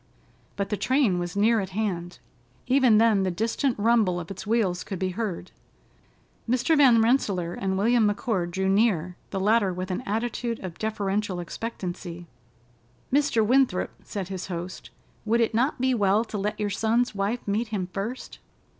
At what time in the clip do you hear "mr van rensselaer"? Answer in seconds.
6.49-7.53